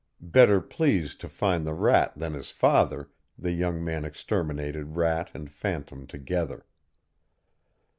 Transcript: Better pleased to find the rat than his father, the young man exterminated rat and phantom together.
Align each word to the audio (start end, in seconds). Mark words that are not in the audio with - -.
Better 0.33 0.61
pleased 0.61 1.21
to 1.21 1.29
find 1.29 1.63
the 1.63 1.75
rat 1.75 2.13
than 2.17 2.33
his 2.33 2.49
father, 2.49 3.11
the 3.37 3.51
young 3.51 3.83
man 3.83 4.03
exterminated 4.03 4.95
rat 4.97 5.29
and 5.35 5.51
phantom 5.51 6.07
together. 6.07 6.65